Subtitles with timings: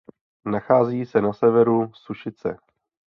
[0.45, 2.57] Nachází se na severu Sušice.